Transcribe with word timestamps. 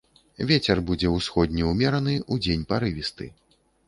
Вецер 0.51 0.79
будзе 0.91 1.11
ўсходні 1.17 1.67
ўмераны, 1.71 2.13
удзень 2.37 2.65
парывісты. 2.73 3.29